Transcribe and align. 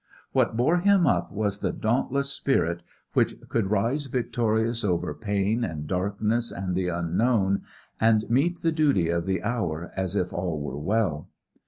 What 0.31 0.57
bore 0.57 0.77
him 0.77 1.05
up 1.05 1.31
was 1.31 1.59
the 1.59 1.71
dauntless 1.71 2.31
spirit 2.31 2.81
which 3.13 3.39
could 3.49 3.69
rise 3.69 4.07
victorious 4.07 4.83
over 4.83 5.13
pain 5.13 5.63
and 5.63 5.85
darkness 5.85 6.51
and 6.51 6.73
the 6.73 6.87
unknown 6.87 7.61
and 7.99 8.27
meet 8.27 8.63
the 8.63 8.71
duty 8.71 9.09
of 9.09 9.27
the 9.27 9.43
hour 9.43 9.91
as 9.95 10.15
if 10.15 10.33
all 10.33 10.59
were 10.59 10.79
well. 10.79 11.29